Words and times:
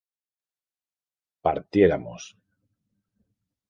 partiéramos 1.45 2.23